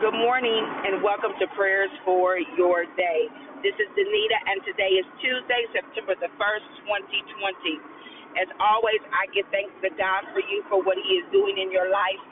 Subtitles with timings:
[0.00, 3.20] Good morning and welcome to Prayers for Your Day.
[3.60, 8.40] This is Danita and today is Tuesday, September the 1st, 2020.
[8.40, 11.68] As always, I give thanks to God for you for what He is doing in
[11.68, 12.22] your life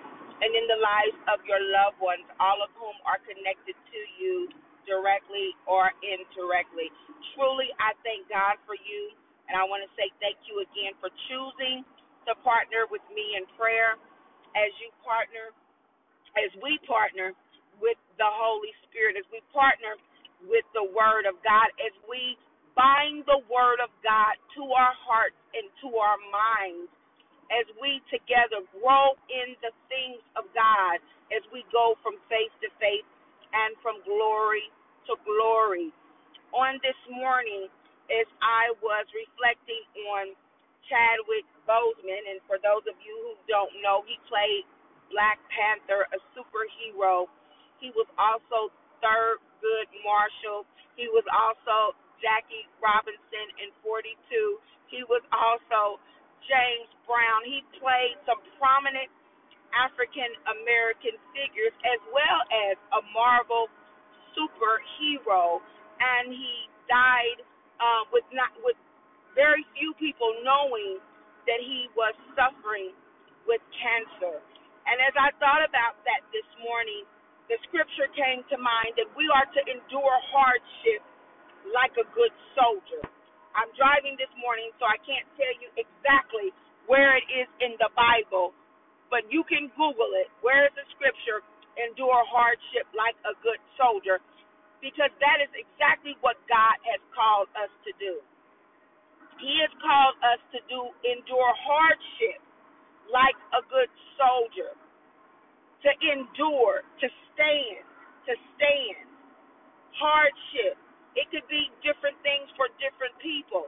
[0.41, 4.49] and in the lives of your loved ones, all of whom are connected to you
[4.89, 6.89] directly or indirectly.
[7.37, 9.13] Truly, I thank God for you
[9.53, 11.85] and I want to say thank you again for choosing
[12.25, 14.01] to partner with me in prayer
[14.57, 15.53] as you partner,
[16.41, 17.37] as we partner
[17.83, 19.99] with the Holy Spirit, as we partner
[20.47, 22.39] with the Word of God, as we
[22.79, 26.91] bind the Word of God to our hearts and to our minds,
[27.51, 31.01] as we together grow in the things of God,
[31.33, 33.07] as we go from faith to faith
[33.55, 34.69] and from glory
[35.09, 35.91] to glory.
[36.53, 37.69] On this morning,
[38.09, 39.85] as I was reflecting
[40.17, 40.33] on
[40.89, 44.65] Chadwick Boseman, and for those of you who don't know, he played
[45.13, 47.29] Black Panther, a superhero
[47.79, 50.67] he was also Thurgood Marshall.
[50.99, 54.15] He was also Jackie Robinson in 42.
[54.91, 56.03] He was also
[56.47, 57.47] James Brown.
[57.47, 59.11] He played some prominent
[59.77, 63.69] African American figures as well as a Marvel
[64.33, 65.61] superhero,
[66.01, 67.45] and he died
[67.79, 68.77] uh, with not with
[69.37, 70.99] very few people knowing
[71.47, 72.97] that he was suffering
[73.47, 74.41] with cancer.
[74.89, 77.05] And as I thought about that this morning,
[77.49, 81.01] the scripture came to mind that we are to endure hardship
[81.73, 83.01] like a good soldier.
[83.57, 86.53] I'm driving this morning, so I can't tell you exactly
[86.85, 88.53] where it is in the Bible,
[89.09, 90.29] but you can Google it.
[90.45, 91.41] Where is the scripture?
[91.81, 94.21] Endure hardship like a good soldier,
[94.83, 98.21] because that is exactly what God has called us to do.
[99.41, 102.43] He has called us to do endure hardship
[103.09, 104.75] like a good soldier
[105.85, 107.85] to endure, to stand,
[108.27, 109.07] to stand.
[109.99, 110.79] Hardship.
[111.19, 113.67] It could be different things for different people.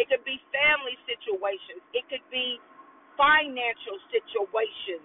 [0.00, 1.84] It could be family situations.
[1.92, 2.56] It could be
[3.18, 5.04] financial situations.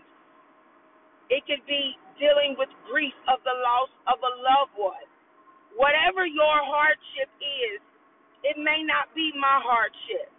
[1.33, 5.07] It could be dealing with grief of the loss of a loved one.
[5.75, 7.81] Whatever your hardship is,
[8.45, 10.29] it may not be my hardship.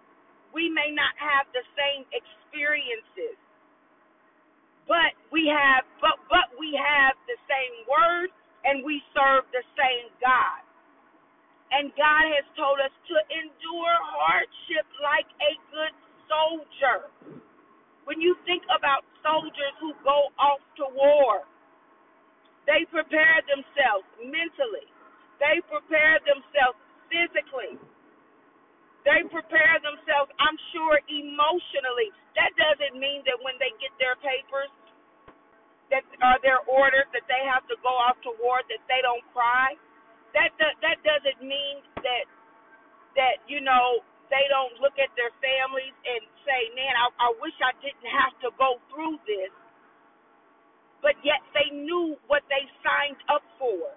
[0.54, 3.34] We may not have the same experiences
[4.88, 8.30] but we have but but we have the same word
[8.64, 10.60] and we serve the same God.
[11.72, 15.94] And God has told us to endure hardship like a good
[16.30, 17.10] soldier.
[18.06, 21.44] When you think about soldiers who go off to war,
[22.68, 24.88] they prepare themselves mentally.
[25.40, 26.78] They prepare themselves
[27.10, 27.76] physically.
[29.04, 32.10] They prepare themselves, I'm sure, emotionally.
[32.36, 34.72] That doesn't mean that when they get their papers,
[35.92, 39.24] that are their orders that they have to go off to war, that they don't
[39.36, 39.76] cry.
[40.34, 42.24] That that doesn't mean that
[43.14, 47.54] that you know they don't look at their families and say, "Man, I, I wish
[47.62, 49.52] I didn't have to go through this."
[51.04, 53.94] But yet they knew what they signed up for.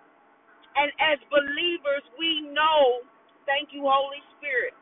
[0.78, 3.02] And as believers, we know,
[3.50, 4.77] thank you, Holy Spirit,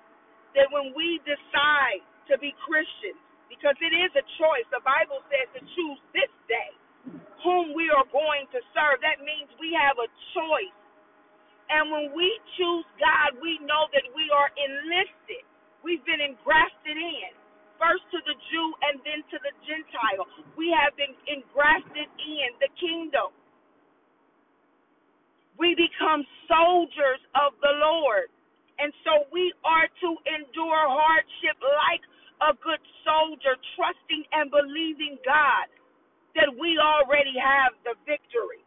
[0.56, 2.02] that when we decide
[2.32, 3.20] to be Christians,
[3.52, 6.72] because it is a choice, the Bible says to choose this day
[7.46, 8.98] whom we are going to serve.
[9.06, 10.78] That means we have a choice.
[11.70, 15.46] And when we choose God, we know that we are enlisted.
[15.86, 17.32] We've been engrafted in,
[17.78, 20.26] first to the Jew and then to the Gentile.
[20.58, 23.34] We have been engrafted in the kingdom.
[25.58, 28.30] We become soldiers of the Lord.
[28.80, 32.04] And so we are to endure hardship like
[32.44, 35.72] a good soldier, trusting and believing God
[36.36, 38.60] that we already have the victory.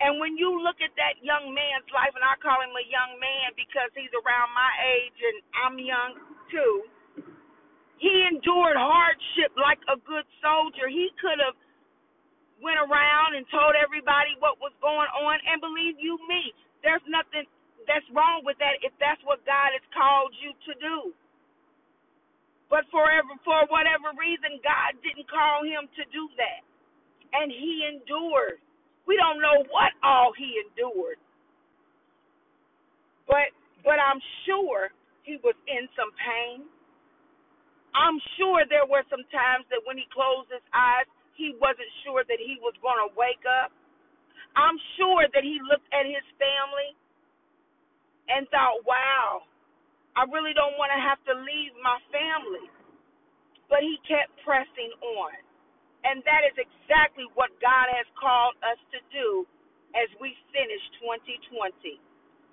[0.00, 3.20] And when you look at that young man's life, and I call him a young
[3.20, 6.12] man because he's around my age and I'm young
[6.48, 6.74] too,
[8.00, 10.88] he endured hardship like a good soldier.
[10.88, 11.58] He could have
[12.64, 17.44] went around and told everybody what was going on, and believe you me, there's nothing
[17.86, 20.98] that's wrong with that if that's what God has called you to do.
[22.70, 26.62] But forever, for whatever reason, God didn't call him to do that,
[27.34, 28.62] and he endured.
[29.06, 31.18] We don't know what all he endured,
[33.26, 33.50] but
[33.82, 34.94] but I'm sure
[35.26, 36.66] he was in some pain.
[37.96, 42.22] I'm sure there were some times that when he closed his eyes, he wasn't sure
[42.22, 43.74] that he was going to wake up.
[44.54, 46.94] I'm sure that he looked at his family
[48.32, 49.42] and thought, wow,
[50.16, 52.68] I really don't want to have to leave my family.
[53.70, 55.34] But he kept pressing on.
[56.06, 59.46] And that is exactly what God has called us to do
[59.98, 61.98] as we finish 2020.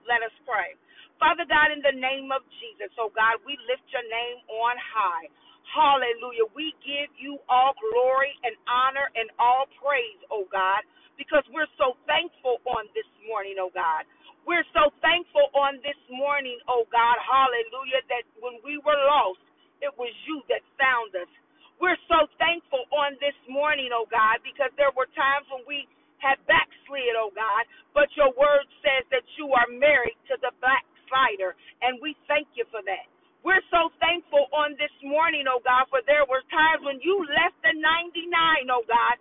[0.09, 0.73] Let us pray.
[1.21, 5.29] Father God, in the name of Jesus, oh God, we lift your name on high.
[5.73, 6.47] Hallelujah.
[6.53, 10.85] We give you all glory and honor and all praise, oh God,
[11.17, 14.05] because we're so thankful on this morning, oh God.
[14.47, 19.43] We're so thankful on this morning, oh God, hallelujah, that when we were lost,
[19.83, 21.29] it was you that found us.
[21.81, 25.87] We're so thankful on this morning, oh God, because there were times when we
[26.23, 27.63] had backslid, oh God,
[27.95, 32.65] but your word says that you are married to the backslider, and we thank you
[32.71, 33.07] for that.
[33.45, 37.55] We're so thankful on this morning, oh God, for there were times when you left
[37.63, 39.15] the 99, oh God,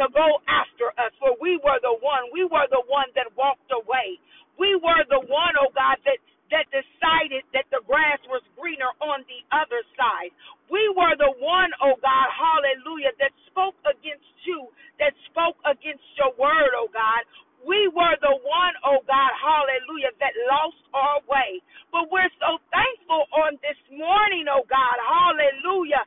[0.00, 3.70] to go after us, for we were the one, we were the one that walked
[3.72, 4.18] away.
[4.58, 6.20] We were the one, oh God, that
[6.52, 10.30] that decided that the grass was greener on the other side.
[10.70, 14.68] We were the one, oh God, hallelujah, that spoke against you,
[15.00, 17.24] that spoke against your word, oh God.
[17.66, 21.62] We were the one, oh God, hallelujah, that lost our way.
[21.94, 26.04] But we're so thankful on this morning, oh God, hallelujah,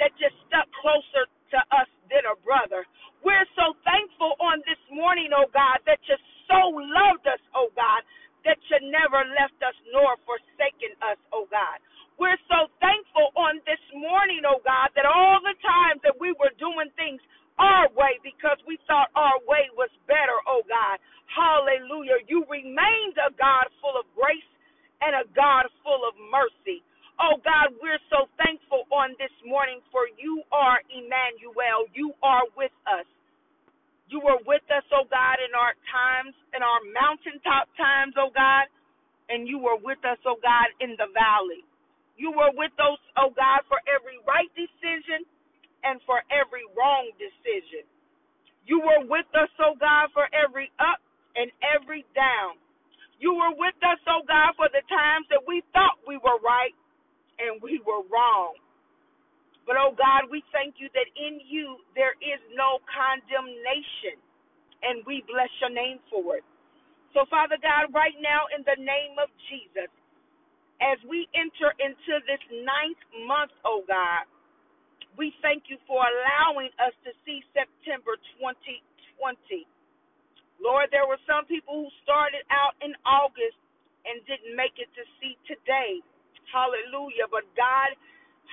[0.00, 2.84] that you stuck closer to us than a brother.
[3.24, 6.16] We're so thankful on this morning, oh God, that you
[6.48, 8.02] so loved us, oh God,
[8.44, 11.78] that you never left us nor forsaken us, oh God.
[12.20, 16.52] We're so thankful on this morning, oh God, that all the times that we were
[16.60, 17.20] doing things
[17.60, 20.98] our way because we thought our way was better, oh God.
[21.30, 22.20] Hallelujah.
[22.28, 24.44] You remained a God full of grace
[25.00, 26.80] and a God full of mercy.
[27.20, 31.86] Oh God, we're so thankful on this morning for you are Emmanuel.
[31.94, 33.06] You are with us.
[34.10, 38.66] You were with us, oh God, in our times, in our mountaintop times, oh God,
[39.30, 41.64] and you were with us, oh God, in the valley.
[42.18, 45.26] You were with us, oh God, for every right decision
[45.84, 47.86] and for every wrong decision.
[48.66, 51.00] You were with us, oh God, for every up
[51.36, 52.58] and every down.
[53.20, 56.74] You were with us, oh God, for the times that we thought we were right
[57.40, 58.56] and we were wrong.
[59.66, 64.18] But oh God, we thank you that in you there is no condemnation,
[64.82, 66.44] and we bless your name for it.
[67.14, 69.90] So, Father God, right now in the name of Jesus,
[70.82, 74.26] as we enter into this ninth month, oh God,
[75.18, 79.66] we thank you for allowing us to see September 2020.
[80.62, 83.58] Lord, there were some people who started out in August
[84.06, 86.00] and didn't make it to see today.
[86.52, 87.26] Hallelujah.
[87.32, 87.90] But God,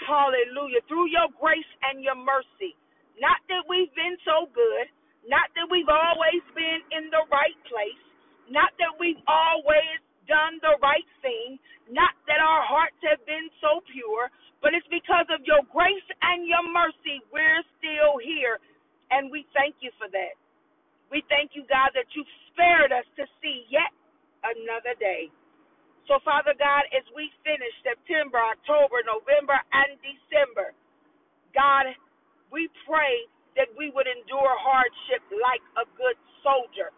[0.07, 0.81] Hallelujah.
[0.87, 2.75] Through your grace and your mercy.
[3.19, 4.87] Not that we've been so good,
[5.25, 8.03] not that we've always been in the right place,
[8.51, 9.99] not that we've always
[10.29, 11.57] done the right thing,
[11.89, 14.29] not that our hearts have been so pure,
[14.61, 18.61] but it's because of your grace and your mercy we're still here.
[19.11, 20.35] And we thank you for that.
[21.11, 23.91] We thank you, God, that you've spared us to see yet
[24.45, 25.29] another day.
[26.07, 30.71] So, Father God, as we finish September, October, November, and December,
[31.55, 31.91] God,
[32.51, 33.27] we pray
[33.59, 36.91] that we would endure hardship like a good soldier.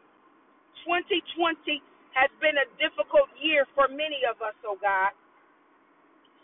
[0.87, 1.81] 2020
[2.15, 5.13] has been a difficult year for many of us, oh God.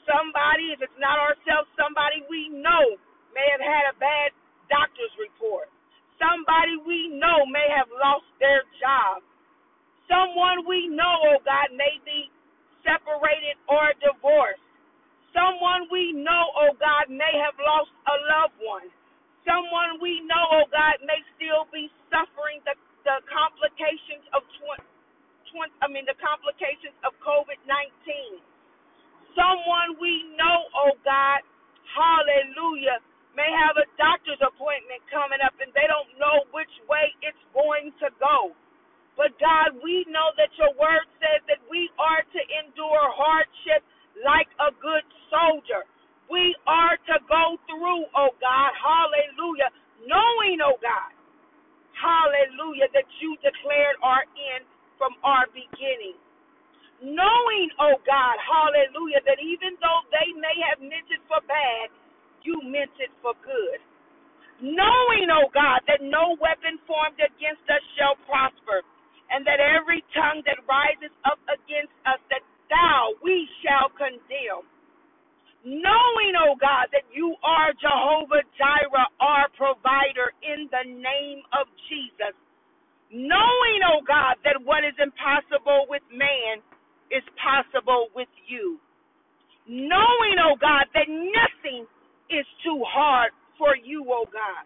[0.06, 3.00] Somebody, if it's not ourselves, somebody we know
[3.32, 4.35] may have had a bad.
[6.56, 9.20] Somebody we know may have lost their job.
[10.08, 12.32] Someone we know, oh God, may be
[12.80, 14.63] separated, or divorced.
[15.36, 18.88] Someone we know, oh God, may have lost a loved one.
[19.44, 24.80] Someone we know, oh God, may still be suffering the, the complications of 20,
[25.60, 28.39] 20, I mean the complications of COVID-19.
[29.36, 31.44] Someone we know, oh God,
[31.91, 33.03] hallelujah,
[33.36, 37.92] may have a doctor's appointment coming up and they don't know which way it's going
[38.01, 38.56] to go.
[39.15, 43.84] But God, we know that your word says that we are to endure hardship
[44.24, 45.84] like a good soldier.
[46.32, 49.72] We are to go through, oh God, hallelujah,
[50.08, 51.12] knowing, oh God,
[51.96, 54.24] hallelujah, that you declared our
[54.56, 54.65] end
[55.00, 56.18] from our beginning.
[57.04, 61.92] Knowing, oh God, hallelujah, that even though they may have meant it for bad,
[62.46, 63.82] you meant it for good.
[64.62, 68.86] Knowing, oh God, that no weapon formed against us shall prosper
[69.32, 74.66] and that every tongue that rises up against us, that thou we shall condemn.
[75.66, 81.66] Knowing, O oh God, that you are Jehovah Jireh, our provider, in the name of
[81.90, 82.38] Jesus.
[83.10, 86.62] Knowing, O oh God, that what is impossible with man
[87.10, 88.78] is possible with you.
[89.66, 91.90] Knowing, O oh God, that nothing
[92.36, 94.65] is too hard for you, O God.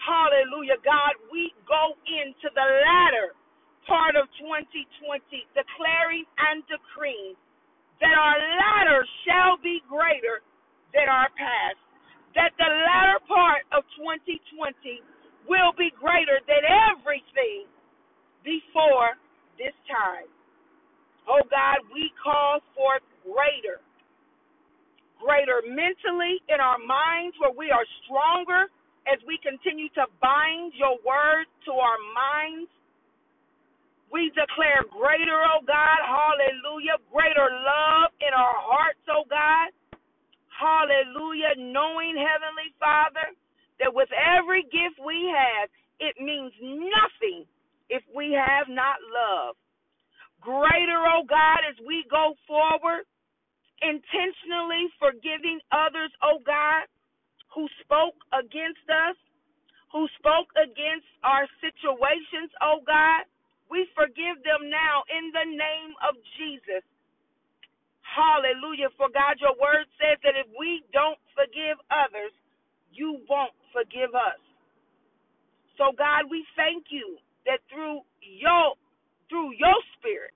[0.00, 3.36] Hallelujah, God, we go into the latter
[3.84, 5.22] part of 2020
[5.54, 7.34] declaring and decreeing
[8.00, 10.42] that our latter shall be greater
[10.94, 11.80] than our past.
[12.36, 15.00] That the latter part of 2020
[15.48, 17.66] will be greater than everything
[18.44, 19.16] before
[19.56, 20.28] this time.
[21.26, 23.82] Oh God, we call forth greater.
[25.26, 28.70] Greater mentally in our minds where we are stronger
[29.10, 32.70] as we continue to bind your word to our minds.
[34.14, 39.74] We declare greater, oh God, hallelujah, greater love in our hearts, oh God.
[40.52, 41.58] Hallelujah.
[41.58, 43.34] Knowing, Heavenly Father,
[43.80, 45.68] that with every gift we have,
[46.00, 47.44] it means nothing
[47.90, 49.56] if we have not love.
[50.40, 53.04] Greater, oh God, as we go forward,
[53.82, 56.88] intentionally forgiving others, oh God,
[57.54, 59.16] who spoke against us,
[59.92, 63.26] who spoke against our situations, oh God.
[63.70, 66.84] We forgive them now in the name of Jesus.
[68.04, 68.90] Hallelujah.
[68.96, 72.32] For God, your word says that if we don't forgive others,
[72.94, 74.40] you won't forgive us.
[75.78, 78.74] So God, we thank you that through your
[79.28, 80.32] through your spirit,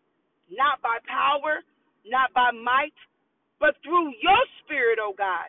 [0.51, 1.63] not by power,
[2.05, 2.97] not by might,
[3.61, 5.49] but through your spirit, oh God,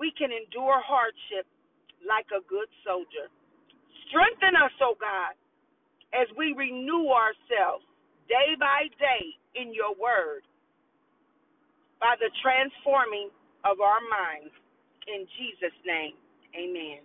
[0.00, 1.46] we can endure hardship
[2.02, 3.30] like a good soldier.
[4.10, 5.34] Strengthen us, oh God,
[6.12, 7.86] as we renew ourselves
[8.28, 9.24] day by day
[9.56, 10.42] in your word
[12.00, 13.30] by the transforming
[13.64, 14.54] of our minds.
[15.06, 16.14] In Jesus' name,
[16.56, 17.04] amen.